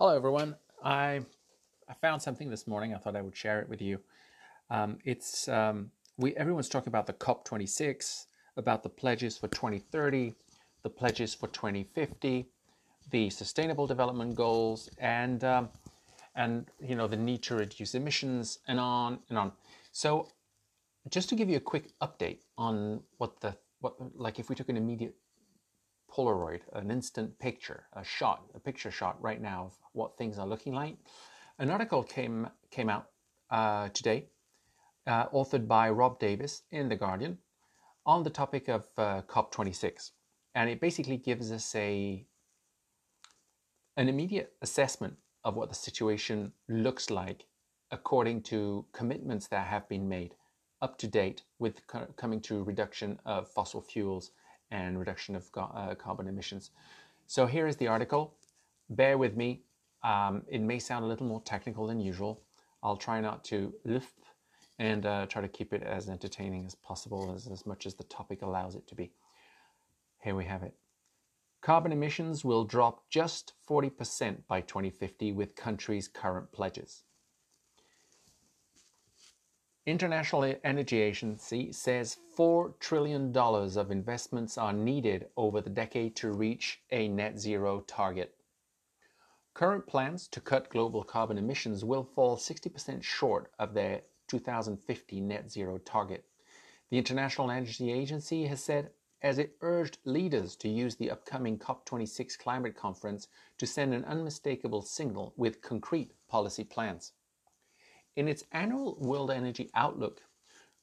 Hello, 0.00 0.14
everyone. 0.14 0.54
I 0.84 1.22
I 1.88 1.94
found 2.00 2.22
something 2.22 2.48
this 2.48 2.68
morning. 2.68 2.94
I 2.94 2.98
thought 2.98 3.16
I 3.16 3.20
would 3.20 3.36
share 3.36 3.60
it 3.60 3.68
with 3.68 3.82
you. 3.82 3.98
Um, 4.70 4.98
it's 5.04 5.48
um, 5.48 5.90
we 6.16 6.36
everyone's 6.36 6.68
talking 6.68 6.86
about 6.86 7.08
the 7.08 7.14
COP 7.14 7.44
26, 7.44 8.28
about 8.56 8.84
the 8.84 8.90
pledges 8.90 9.36
for 9.36 9.48
2030, 9.48 10.36
the 10.84 10.88
pledges 10.88 11.34
for 11.34 11.48
2050, 11.48 12.46
the 13.10 13.28
Sustainable 13.28 13.88
Development 13.88 14.36
Goals, 14.36 14.88
and 14.98 15.42
um, 15.42 15.68
and 16.36 16.66
you 16.80 16.94
know 16.94 17.08
the 17.08 17.16
need 17.16 17.42
to 17.42 17.56
reduce 17.56 17.96
emissions, 17.96 18.60
and 18.68 18.78
on 18.78 19.18
and 19.30 19.36
on. 19.36 19.50
So, 19.90 20.28
just 21.10 21.28
to 21.30 21.34
give 21.34 21.50
you 21.50 21.56
a 21.56 21.66
quick 21.72 21.90
update 22.00 22.38
on 22.56 23.02
what 23.16 23.40
the 23.40 23.56
what 23.80 23.94
like 24.14 24.38
if 24.38 24.48
we 24.48 24.54
took 24.54 24.68
an 24.68 24.76
immediate 24.76 25.16
Polaroid, 26.10 26.60
an 26.72 26.90
instant 26.90 27.38
picture, 27.38 27.84
a 27.92 28.04
shot, 28.04 28.44
a 28.54 28.60
picture 28.60 28.90
shot 28.90 29.20
right 29.22 29.40
now 29.40 29.66
of 29.66 29.78
what 29.92 30.16
things 30.16 30.38
are 30.38 30.46
looking 30.46 30.74
like. 30.74 30.96
An 31.58 31.70
article 31.70 32.02
came 32.02 32.48
came 32.70 32.88
out 32.88 33.10
uh, 33.50 33.88
today, 33.90 34.28
uh, 35.06 35.28
authored 35.28 35.66
by 35.66 35.90
Rob 35.90 36.18
Davies 36.18 36.62
in 36.70 36.88
the 36.88 36.96
Guardian, 36.96 37.38
on 38.06 38.22
the 38.22 38.30
topic 38.30 38.68
of 38.68 38.86
uh, 38.96 39.22
COP26, 39.22 40.12
and 40.54 40.70
it 40.70 40.80
basically 40.80 41.16
gives 41.16 41.52
us 41.52 41.74
a 41.74 42.26
an 43.96 44.08
immediate 44.08 44.52
assessment 44.62 45.16
of 45.44 45.56
what 45.56 45.68
the 45.68 45.74
situation 45.74 46.52
looks 46.68 47.10
like 47.10 47.46
according 47.90 48.42
to 48.42 48.84
commitments 48.92 49.48
that 49.48 49.66
have 49.66 49.88
been 49.88 50.08
made 50.08 50.34
up 50.80 50.96
to 50.98 51.08
date 51.08 51.42
with 51.58 51.84
co- 51.86 52.06
coming 52.16 52.40
to 52.40 52.62
reduction 52.62 53.18
of 53.24 53.48
fossil 53.48 53.82
fuels 53.82 54.30
and 54.70 54.98
reduction 54.98 55.34
of 55.34 55.48
uh, 55.56 55.94
carbon 55.94 56.28
emissions. 56.28 56.70
So 57.26 57.46
here 57.46 57.66
is 57.66 57.76
the 57.76 57.88
article. 57.88 58.34
Bear 58.90 59.18
with 59.18 59.36
me. 59.36 59.62
Um, 60.02 60.42
it 60.48 60.60
may 60.60 60.78
sound 60.78 61.04
a 61.04 61.08
little 61.08 61.26
more 61.26 61.42
technical 61.42 61.86
than 61.86 62.00
usual. 62.00 62.42
I'll 62.82 62.96
try 62.96 63.20
not 63.20 63.44
to 63.44 63.74
lift 63.84 64.14
and 64.78 65.04
uh, 65.04 65.26
try 65.26 65.42
to 65.42 65.48
keep 65.48 65.72
it 65.72 65.82
as 65.82 66.08
entertaining 66.08 66.64
as 66.64 66.74
possible, 66.74 67.34
as, 67.34 67.48
as 67.48 67.66
much 67.66 67.84
as 67.86 67.94
the 67.94 68.04
topic 68.04 68.42
allows 68.42 68.76
it 68.76 68.86
to 68.88 68.94
be. 68.94 69.10
Here 70.22 70.34
we 70.34 70.44
have 70.44 70.62
it. 70.62 70.74
Carbon 71.60 71.90
emissions 71.90 72.44
will 72.44 72.64
drop 72.64 73.10
just 73.10 73.54
40% 73.68 74.46
by 74.46 74.60
2050 74.60 75.32
with 75.32 75.56
countries' 75.56 76.06
current 76.06 76.52
pledges. 76.52 77.02
International 79.88 80.54
Energy 80.64 81.00
Agency 81.00 81.72
says 81.72 82.18
$4 82.36 82.78
trillion 82.78 83.34
of 83.34 83.90
investments 83.90 84.58
are 84.58 84.74
needed 84.74 85.28
over 85.34 85.62
the 85.62 85.70
decade 85.70 86.14
to 86.16 86.30
reach 86.30 86.82
a 86.90 87.08
net 87.08 87.38
zero 87.38 87.80
target. 87.86 88.34
Current 89.54 89.86
plans 89.86 90.28
to 90.28 90.42
cut 90.42 90.68
global 90.68 91.04
carbon 91.04 91.38
emissions 91.38 91.86
will 91.86 92.04
fall 92.04 92.36
60% 92.36 93.02
short 93.02 93.50
of 93.58 93.72
their 93.72 94.02
2050 94.26 95.22
net 95.22 95.50
zero 95.50 95.78
target. 95.78 96.26
The 96.90 96.98
International 96.98 97.50
Energy 97.50 97.90
Agency 97.90 98.44
has 98.44 98.62
said 98.62 98.90
as 99.22 99.38
it 99.38 99.56
urged 99.62 99.96
leaders 100.04 100.54
to 100.56 100.68
use 100.68 100.96
the 100.96 101.10
upcoming 101.10 101.58
COP26 101.58 102.38
climate 102.38 102.76
conference 102.76 103.28
to 103.56 103.66
send 103.66 103.94
an 103.94 104.04
unmistakable 104.04 104.82
signal 104.82 105.32
with 105.38 105.62
concrete 105.62 106.12
policy 106.28 106.62
plans. 106.62 107.12
In 108.18 108.26
its 108.26 108.42
annual 108.50 108.96
World 108.96 109.30
Energy 109.30 109.70
Outlook, 109.76 110.22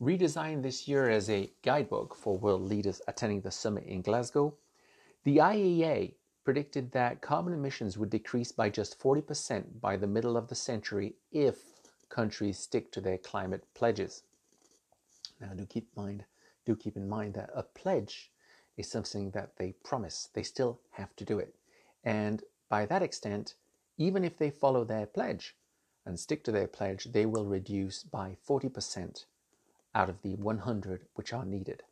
redesigned 0.00 0.62
this 0.62 0.86
year 0.86 1.10
as 1.10 1.28
a 1.28 1.50
guidebook 1.62 2.14
for 2.14 2.38
world 2.38 2.62
leaders 2.62 3.02
attending 3.08 3.40
the 3.40 3.50
summit 3.50 3.82
in 3.86 4.02
Glasgow, 4.02 4.54
the 5.24 5.38
IEA 5.38 6.14
predicted 6.44 6.92
that 6.92 7.22
carbon 7.22 7.52
emissions 7.52 7.98
would 7.98 8.10
decrease 8.10 8.52
by 8.52 8.70
just 8.70 9.00
40% 9.00 9.80
by 9.80 9.96
the 9.96 10.06
middle 10.06 10.36
of 10.36 10.46
the 10.46 10.54
century 10.54 11.16
if 11.32 11.58
countries 12.08 12.56
stick 12.56 12.92
to 12.92 13.00
their 13.00 13.18
climate 13.18 13.64
pledges. 13.74 14.22
Now, 15.40 15.54
do 15.54 15.66
keep 15.66 15.88
mind, 15.96 16.26
do 16.64 16.76
keep 16.76 16.96
in 16.96 17.08
mind 17.08 17.34
that 17.34 17.50
a 17.52 17.64
pledge 17.64 18.30
is 18.76 18.88
something 18.88 19.32
that 19.32 19.56
they 19.56 19.72
promise. 19.82 20.28
They 20.34 20.44
still 20.44 20.78
have 20.92 21.16
to 21.16 21.24
do 21.24 21.40
it. 21.40 21.56
And 22.04 22.44
by 22.68 22.86
that 22.86 23.02
extent, 23.02 23.56
even 23.98 24.22
if 24.22 24.38
they 24.38 24.50
follow 24.50 24.84
their 24.84 25.06
pledge, 25.06 25.56
and 26.06 26.18
stick 26.18 26.44
to 26.44 26.52
their 26.52 26.66
pledge, 26.66 27.04
they 27.04 27.26
will 27.26 27.46
reduce 27.46 28.02
by 28.02 28.36
40% 28.48 29.24
out 29.94 30.08
of 30.08 30.22
the 30.22 30.34
100 30.36 31.06
which 31.14 31.32
are 31.32 31.44
needed. 31.44 31.82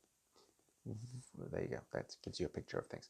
There 1.50 1.62
you 1.62 1.68
go, 1.68 1.78
that 1.92 2.16
gives 2.24 2.40
you 2.40 2.46
a 2.46 2.48
picture 2.48 2.78
of 2.78 2.86
things. 2.86 3.08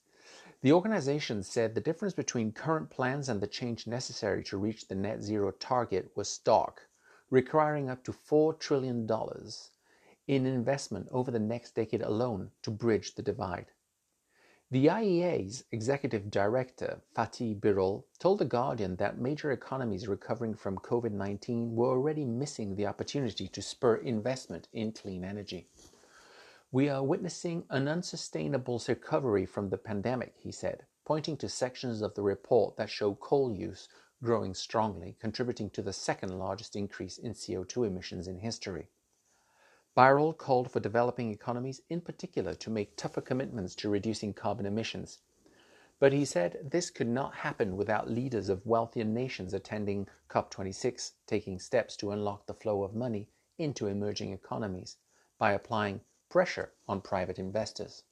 The 0.60 0.72
organization 0.72 1.42
said 1.42 1.74
the 1.74 1.80
difference 1.80 2.14
between 2.14 2.52
current 2.52 2.90
plans 2.90 3.28
and 3.28 3.40
the 3.40 3.46
change 3.46 3.86
necessary 3.86 4.44
to 4.44 4.58
reach 4.58 4.86
the 4.86 4.94
net 4.94 5.22
zero 5.22 5.50
target 5.52 6.12
was 6.14 6.28
stark, 6.28 6.88
requiring 7.30 7.88
up 7.88 8.04
to 8.04 8.12
$4 8.12 8.58
trillion 8.58 9.08
in 10.28 10.46
investment 10.46 11.08
over 11.10 11.30
the 11.30 11.38
next 11.38 11.74
decade 11.74 12.02
alone 12.02 12.50
to 12.62 12.70
bridge 12.70 13.14
the 13.14 13.22
divide. 13.22 13.66
The 14.72 14.86
IEA's 14.86 15.64
executive 15.70 16.30
director, 16.30 17.02
Fatih 17.14 17.60
Birol, 17.60 18.04
told 18.18 18.38
The 18.38 18.46
Guardian 18.46 18.96
that 18.96 19.18
major 19.18 19.52
economies 19.52 20.08
recovering 20.08 20.54
from 20.54 20.78
COVID 20.78 21.12
19 21.12 21.76
were 21.76 21.90
already 21.90 22.24
missing 22.24 22.74
the 22.74 22.86
opportunity 22.86 23.48
to 23.48 23.60
spur 23.60 23.96
investment 23.96 24.68
in 24.72 24.92
clean 24.92 25.24
energy. 25.24 25.68
We 26.70 26.88
are 26.88 27.04
witnessing 27.04 27.66
an 27.68 27.86
unsustainable 27.86 28.82
recovery 28.88 29.44
from 29.44 29.68
the 29.68 29.76
pandemic, 29.76 30.36
he 30.38 30.50
said, 30.50 30.86
pointing 31.04 31.36
to 31.36 31.50
sections 31.50 32.00
of 32.00 32.14
the 32.14 32.22
report 32.22 32.78
that 32.78 32.88
show 32.88 33.14
coal 33.16 33.52
use 33.52 33.90
growing 34.24 34.54
strongly, 34.54 35.18
contributing 35.20 35.68
to 35.68 35.82
the 35.82 35.92
second 35.92 36.38
largest 36.38 36.76
increase 36.76 37.18
in 37.18 37.34
CO2 37.34 37.86
emissions 37.86 38.26
in 38.26 38.38
history. 38.38 38.88
Birol 39.94 40.34
called 40.34 40.70
for 40.70 40.80
developing 40.80 41.30
economies 41.30 41.82
in 41.90 42.00
particular 42.00 42.54
to 42.54 42.70
make 42.70 42.96
tougher 42.96 43.20
commitments 43.20 43.74
to 43.74 43.90
reducing 43.90 44.32
carbon 44.32 44.64
emissions. 44.64 45.18
But 45.98 46.14
he 46.14 46.24
said 46.24 46.70
this 46.70 46.90
could 46.90 47.08
not 47.08 47.34
happen 47.34 47.76
without 47.76 48.10
leaders 48.10 48.48
of 48.48 48.64
wealthier 48.64 49.04
nations 49.04 49.52
attending 49.52 50.08
COP26 50.30 51.12
taking 51.26 51.58
steps 51.58 51.94
to 51.98 52.10
unlock 52.10 52.46
the 52.46 52.54
flow 52.54 52.82
of 52.82 52.94
money 52.94 53.28
into 53.58 53.86
emerging 53.86 54.32
economies 54.32 54.96
by 55.36 55.52
applying 55.52 56.00
pressure 56.30 56.72
on 56.88 57.02
private 57.02 57.38
investors. 57.38 58.04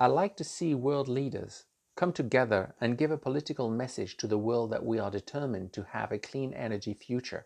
I 0.00 0.06
like 0.06 0.34
to 0.38 0.44
see 0.44 0.74
world 0.74 1.08
leaders 1.08 1.66
come 1.94 2.12
together 2.12 2.74
and 2.80 2.96
give 2.96 3.10
a 3.10 3.18
political 3.18 3.68
message 3.68 4.16
to 4.16 4.26
the 4.26 4.38
world 4.38 4.70
that 4.70 4.86
we 4.86 4.98
are 4.98 5.10
determined 5.10 5.74
to 5.74 5.84
have 5.84 6.10
a 6.10 6.18
clean 6.18 6.54
energy 6.54 6.94
future 6.94 7.44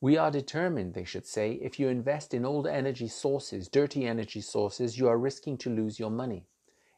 we 0.00 0.16
are 0.16 0.30
determined, 0.30 0.94
they 0.94 1.04
should 1.04 1.26
say, 1.26 1.52
if 1.54 1.80
you 1.80 1.88
invest 1.88 2.32
in 2.32 2.44
old 2.44 2.66
energy 2.66 3.08
sources, 3.08 3.68
dirty 3.68 4.06
energy 4.06 4.40
sources, 4.40 4.96
you 4.96 5.08
are 5.08 5.18
risking 5.18 5.56
to 5.58 5.70
lose 5.70 5.98
your 5.98 6.10
money. 6.10 6.46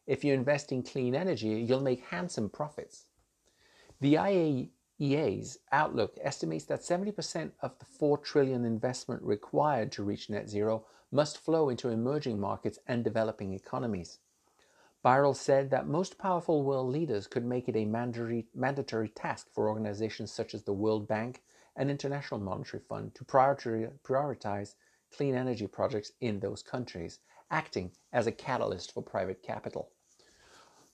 If 0.07 0.25
you 0.25 0.35
invest 0.35 0.71
in 0.71 0.83
clean 0.83 1.15
energy, 1.15 1.49
you'll 1.49 1.81
make 1.81 2.05
handsome 2.07 2.51
profits. 2.51 3.07
The 4.01 4.15
IEA's 4.15 5.59
outlook 5.73 6.19
estimates 6.21 6.65
that 6.67 6.81
70% 6.81 7.53
of 7.63 7.79
the 7.79 7.87
4 7.87 8.19
trillion 8.19 8.65
investment 8.65 9.23
required 9.23 9.93
to 9.93 10.03
reach 10.03 10.29
net 10.29 10.51
zero 10.51 10.85
must 11.11 11.39
flow 11.39 11.71
into 11.71 11.89
emerging 11.89 12.39
markets 12.39 12.79
and 12.87 13.03
developing 13.03 13.53
economies. 13.55 14.19
Birol 15.03 15.35
said 15.35 15.71
that 15.71 15.87
most 15.87 16.19
powerful 16.19 16.63
world 16.63 16.91
leaders 16.93 17.27
could 17.27 17.45
make 17.45 17.69
it 17.69 17.77
a 17.77 17.87
mandatory 17.87 19.09
task 19.09 19.49
for 19.55 19.71
organizations 19.71 20.31
such 20.31 20.55
as 20.55 20.65
the 20.65 20.75
World 20.75 21.09
Bank, 21.09 21.43
and 21.81 21.91
International 21.91 22.39
Monetary 22.39 22.83
Fund 22.87 23.15
to 23.15 23.25
prioritize 23.25 24.75
clean 25.11 25.35
energy 25.35 25.67
projects 25.67 26.13
in 26.21 26.39
those 26.39 26.63
countries, 26.63 27.21
acting 27.51 27.91
as 28.13 28.27
a 28.27 28.33
catalyst 28.33 28.93
for 28.93 29.03
private 29.03 29.43
capital. 29.43 29.89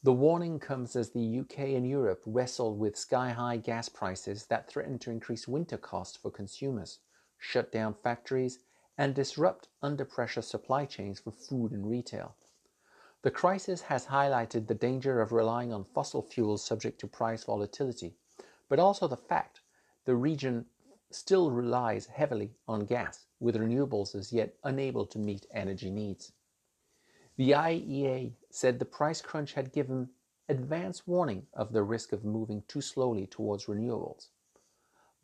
The 0.04 0.12
warning 0.12 0.60
comes 0.60 0.94
as 0.94 1.10
the 1.10 1.41
UK 1.41 1.58
and 1.74 1.88
Europe 1.88 2.22
wrestle 2.24 2.77
with 2.77 2.97
sky 2.97 3.30
high 3.30 3.56
gas 3.56 3.88
prices 3.88 4.47
that 4.47 4.71
threaten 4.71 5.00
to 5.00 5.10
increase 5.10 5.48
winter 5.48 5.77
costs 5.77 6.16
for 6.16 6.30
consumers, 6.30 7.00
shut 7.36 7.72
down 7.72 7.92
factories, 7.92 8.60
and 8.97 9.12
disrupt 9.12 9.66
under 9.82 10.04
pressure 10.04 10.41
supply 10.41 10.84
chains 10.84 11.18
for 11.18 11.32
food 11.32 11.72
and 11.72 11.91
retail. 11.91 12.36
The 13.22 13.32
crisis 13.32 13.80
has 13.82 14.06
highlighted 14.06 14.68
the 14.68 14.74
danger 14.77 15.21
of 15.21 15.32
relying 15.32 15.72
on 15.72 15.86
fossil 15.92 16.22
fuels 16.22 16.65
subject 16.65 17.00
to 17.00 17.09
price 17.09 17.42
volatility, 17.42 18.15
but 18.68 18.78
also 18.78 19.09
the 19.09 19.16
fact 19.16 19.62
the 20.04 20.15
region 20.15 20.65
still 21.10 21.50
relies 21.50 22.06
heavily 22.06 22.54
on 22.66 22.84
gas, 22.84 23.26
with 23.41 23.56
renewables 23.56 24.14
as 24.14 24.32
yet 24.32 24.54
unable 24.64 25.06
to 25.06 25.18
meet 25.18 25.47
energy 25.50 25.91
needs. 25.91 26.32
The 27.36 27.50
IEA 27.50 28.32
said 28.50 28.78
the 28.78 28.84
price 28.84 29.20
crunch 29.20 29.53
had 29.53 29.72
given 29.72 30.10
advance 30.48 31.06
warning 31.06 31.47
of 31.53 31.72
the 31.72 31.82
risk 31.82 32.12
of 32.12 32.24
moving 32.24 32.62
too 32.68 32.80
slowly 32.80 33.26
towards 33.26 33.66
renewables. 33.66 34.28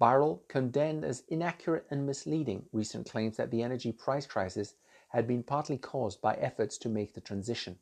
Birol 0.00 0.40
condemned 0.49 1.05
as 1.05 1.23
inaccurate 1.29 1.87
and 1.90 2.05
misleading 2.05 2.67
recent 2.73 3.08
claims 3.08 3.37
that 3.37 3.50
the 3.50 3.62
energy 3.62 3.93
price 3.93 4.26
crisis 4.26 4.75
had 5.08 5.26
been 5.26 5.43
partly 5.43 5.79
caused 5.79 6.20
by 6.20 6.34
efforts 6.34 6.76
to 6.79 6.88
make 6.88 7.14
the 7.14 7.20
transition. 7.20 7.79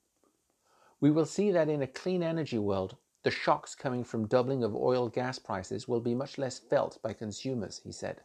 We 1.00 1.10
will 1.10 1.26
see 1.26 1.50
that 1.50 1.68
in 1.68 1.80
a 1.80 1.86
clean 1.86 2.22
energy 2.22 2.58
world, 2.58 2.96
the 3.22 3.30
shocks 3.30 3.74
coming 3.74 4.02
from 4.04 4.26
doubling 4.26 4.64
of 4.64 4.74
oil 4.74 5.08
gas 5.08 5.38
prices 5.38 5.86
will 5.86 6.00
be 6.00 6.14
much 6.14 6.38
less 6.38 6.58
felt 6.58 7.00
by 7.02 7.12
consumers, 7.12 7.80
he 7.84 7.92
said. 7.92 8.22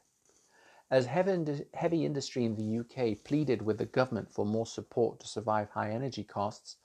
As 0.90 1.08
heavy 1.08 2.06
industry 2.06 2.46
in 2.46 2.56
the 2.56 2.80
UK 2.80 3.24
pleaded 3.24 3.62
with 3.62 3.78
the 3.78 3.86
government 3.86 4.32
for 4.32 4.46
more 4.46 4.66
support 4.66 5.20
to 5.20 5.28
survive 5.28 5.70
high 5.72 5.92
energy 5.92 6.24
costs, 6.24 6.78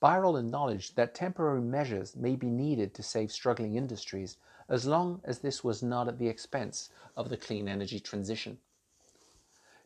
Birol 0.00 0.38
acknowledged 0.38 0.94
that 0.94 1.14
temporary 1.14 1.60
measures 1.60 2.14
may 2.14 2.36
be 2.36 2.48
needed 2.48 2.94
to 2.94 3.02
save 3.02 3.32
struggling 3.32 3.74
industries 3.74 4.36
as 4.68 4.86
long 4.86 5.20
as 5.24 5.40
this 5.40 5.64
was 5.64 5.82
not 5.82 6.06
at 6.06 6.18
the 6.18 6.28
expense 6.28 6.90
of 7.16 7.28
the 7.28 7.36
clean 7.36 7.68
energy 7.68 7.98
transition. 7.98 8.58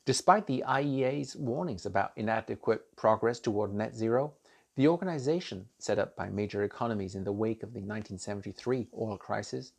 Despite 0.04 0.46
the 0.46 0.64
IEA's 0.66 1.36
warnings 1.36 1.86
about 1.86 2.12
inadequate 2.16 2.94
progress 2.96 3.40
toward 3.40 3.72
net 3.72 3.94
zero, 3.94 4.34
the 4.74 4.88
organization, 4.88 5.68
set 5.78 5.98
up 5.98 6.16
by 6.16 6.30
major 6.30 6.62
economies 6.62 7.14
in 7.14 7.24
the 7.24 7.32
wake 7.32 7.62
of 7.62 7.74
the 7.74 7.80
1973 7.80 8.88
oil 8.98 9.18
crisis, 9.18 9.72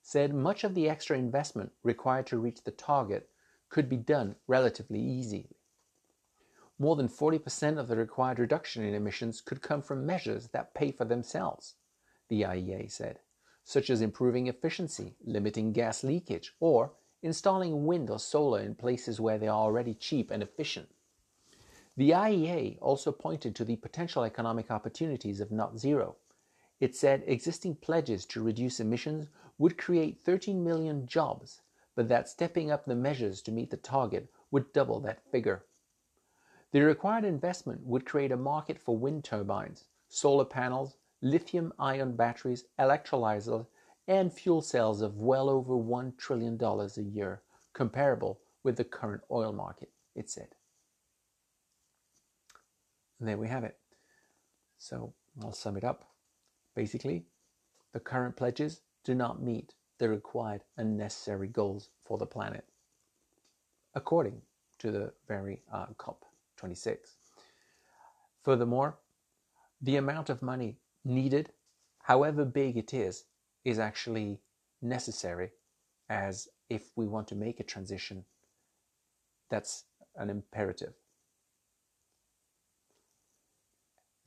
said 0.00 0.32
much 0.32 0.64
of 0.64 0.74
the 0.74 0.88
extra 0.88 1.18
investment 1.18 1.70
required 1.82 2.26
to 2.26 2.38
reach 2.38 2.64
the 2.64 2.70
target 2.70 3.28
could 3.68 3.88
be 3.88 3.96
done 3.96 4.34
relatively 4.46 5.00
easily. 5.00 5.56
More 6.78 6.96
than 6.96 7.08
40% 7.08 7.78
of 7.78 7.88
the 7.88 7.96
required 7.96 8.38
reduction 8.38 8.84
in 8.84 8.94
emissions 8.94 9.40
could 9.40 9.60
come 9.60 9.82
from 9.82 10.06
measures 10.06 10.48
that 10.48 10.74
pay 10.74 10.92
for 10.92 11.04
themselves, 11.04 11.74
the 12.28 12.42
IEA 12.42 12.90
said, 12.90 13.18
such 13.64 13.90
as 13.90 14.00
improving 14.00 14.46
efficiency, 14.46 15.16
limiting 15.24 15.72
gas 15.72 16.02
leakage, 16.04 16.54
or 16.60 16.92
installing 17.20 17.84
wind 17.84 18.08
or 18.08 18.18
solar 18.18 18.60
in 18.60 18.74
places 18.74 19.20
where 19.20 19.38
they 19.38 19.48
are 19.48 19.60
already 19.60 19.92
cheap 19.92 20.30
and 20.30 20.42
efficient. 20.42 20.88
The 21.98 22.10
IEA 22.10 22.78
also 22.80 23.10
pointed 23.10 23.56
to 23.56 23.64
the 23.64 23.74
potential 23.74 24.22
economic 24.22 24.70
opportunities 24.70 25.40
of 25.40 25.50
net 25.50 25.76
zero. 25.76 26.14
It 26.78 26.94
said 26.94 27.24
existing 27.26 27.74
pledges 27.74 28.24
to 28.26 28.40
reduce 28.40 28.78
emissions 28.78 29.26
would 29.58 29.76
create 29.76 30.20
13 30.20 30.62
million 30.62 31.08
jobs, 31.08 31.60
but 31.96 32.06
that 32.06 32.28
stepping 32.28 32.70
up 32.70 32.84
the 32.84 32.94
measures 32.94 33.42
to 33.42 33.50
meet 33.50 33.70
the 33.70 33.76
target 33.76 34.30
would 34.52 34.72
double 34.72 35.00
that 35.00 35.28
figure. 35.32 35.64
The 36.70 36.82
required 36.82 37.24
investment 37.24 37.84
would 37.84 38.06
create 38.06 38.30
a 38.30 38.36
market 38.36 38.78
for 38.78 38.96
wind 38.96 39.24
turbines, 39.24 39.86
solar 40.08 40.44
panels, 40.44 40.98
lithium 41.20 41.72
ion 41.80 42.14
batteries, 42.14 42.66
electrolyzers, 42.78 43.66
and 44.06 44.32
fuel 44.32 44.62
cells 44.62 45.02
of 45.02 45.20
well 45.20 45.50
over 45.50 45.74
$1 45.74 46.16
trillion 46.16 46.62
a 46.62 47.00
year, 47.00 47.42
comparable 47.72 48.38
with 48.62 48.76
the 48.76 48.84
current 48.84 49.22
oil 49.32 49.52
market, 49.52 49.90
it 50.14 50.30
said. 50.30 50.54
And 53.18 53.28
there 53.28 53.38
we 53.38 53.48
have 53.48 53.64
it. 53.64 53.76
So 54.78 55.12
I'll 55.42 55.52
sum 55.52 55.76
it 55.76 55.84
up. 55.84 56.08
Basically, 56.74 57.24
the 57.92 58.00
current 58.00 58.36
pledges 58.36 58.82
do 59.04 59.14
not 59.14 59.42
meet 59.42 59.74
the 59.98 60.08
required 60.08 60.62
and 60.76 60.96
necessary 60.96 61.48
goals 61.48 61.90
for 62.04 62.18
the 62.18 62.26
planet, 62.26 62.64
according 63.94 64.40
to 64.78 64.92
the 64.92 65.12
very 65.26 65.62
uh, 65.72 65.86
COP26. 65.96 66.96
Furthermore, 68.44 68.98
the 69.80 69.96
amount 69.96 70.30
of 70.30 70.42
money 70.42 70.76
needed, 71.04 71.50
however 72.02 72.44
big 72.44 72.76
it 72.76 72.94
is, 72.94 73.24
is 73.64 73.78
actually 73.78 74.40
necessary 74.80 75.50
as 76.08 76.48
if 76.70 76.90
we 76.96 77.06
want 77.06 77.28
to 77.28 77.34
make 77.34 77.60
a 77.60 77.64
transition, 77.64 78.24
that's 79.50 79.84
an 80.16 80.30
imperative. 80.30 80.94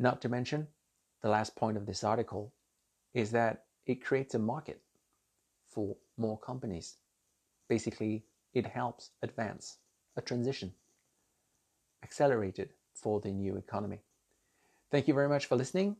Not 0.01 0.19
to 0.21 0.30
mention, 0.30 0.68
the 1.21 1.30
last 1.30 1.56
point 1.56 1.77
of 1.77 1.86
this 1.86 2.03
article 2.03 2.51
is 3.13 3.30
that 3.31 3.65
it 3.86 4.03
creates 4.03 4.33
a 4.33 4.39
market 4.39 4.81
for 5.69 5.95
more 6.18 6.39
companies. 6.39 6.98
Basically, 7.69 8.25
it 8.56 8.65
helps 8.65 9.12
advance 9.21 9.77
a 10.18 10.21
transition, 10.21 10.74
accelerated 12.03 12.69
for 12.95 13.21
the 13.21 13.30
new 13.30 13.57
economy. 13.57 14.00
Thank 14.89 15.07
you 15.07 15.13
very 15.13 15.30
much 15.30 15.45
for 15.45 15.56
listening. 15.56 15.95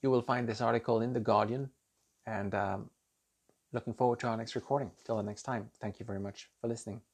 You 0.00 0.12
will 0.12 0.22
find 0.22 0.48
this 0.48 0.60
article 0.60 1.00
in 1.00 1.12
The 1.12 1.18
Guardian 1.18 1.70
and 2.24 2.54
um, 2.54 2.90
looking 3.72 3.94
forward 3.94 4.20
to 4.20 4.28
our 4.28 4.36
next 4.36 4.54
recording. 4.54 4.92
Till 5.04 5.16
the 5.16 5.24
next 5.24 5.42
time, 5.42 5.70
thank 5.80 5.98
you 5.98 6.06
very 6.06 6.20
much 6.20 6.48
for 6.60 6.68
listening. 6.68 7.00